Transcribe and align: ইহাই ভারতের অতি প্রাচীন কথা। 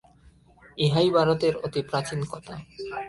ইহাই 0.77 1.09
ভারতের 1.09 1.53
অতি 1.57 1.81
প্রাচীন 1.89 2.19
কথা। 2.31 2.55